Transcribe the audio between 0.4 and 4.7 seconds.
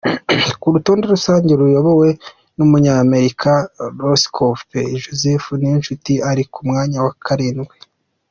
Ku rutonde rusange ruyobowe n’Umunyamerika Rosskopf